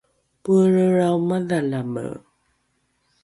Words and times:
poelrelrao 0.43 1.17
madhalame 1.29 2.05